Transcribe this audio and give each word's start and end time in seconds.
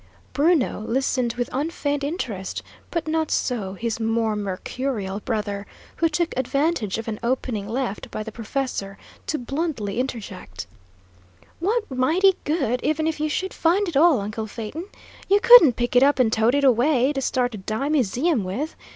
Bruno 0.33 0.79
listened 0.81 1.33
with 1.33 1.47
unfeigned 1.53 2.03
interest, 2.03 2.63
but 2.89 3.07
not 3.07 3.29
so 3.29 3.73
his 3.75 3.99
more 3.99 4.35
mercurial 4.35 5.19
brother, 5.19 5.67
who 5.97 6.09
took 6.09 6.35
advantage 6.35 6.97
of 6.97 7.07
an 7.07 7.19
opening 7.21 7.67
left 7.69 8.09
by 8.09 8.23
the 8.23 8.31
professor, 8.31 8.97
to 9.27 9.37
bluntly 9.37 9.99
interject: 9.99 10.65
"What 11.59 11.83
mighty 11.91 12.35
good, 12.45 12.79
even 12.81 13.05
if 13.05 13.19
you 13.19 13.29
should 13.29 13.53
find 13.53 13.87
it 13.87 13.95
all, 13.95 14.21
uncle 14.21 14.47
Phaeton? 14.47 14.87
You 15.29 15.39
couldn't 15.39 15.75
pick 15.75 15.95
it 15.95 16.01
up 16.01 16.17
and 16.17 16.33
tote 16.33 16.55
it 16.55 16.63
away, 16.63 17.13
to 17.13 17.21
start 17.21 17.53
a 17.53 17.59
dime 17.59 17.91
museum 17.91 18.43
with. 18.43 18.75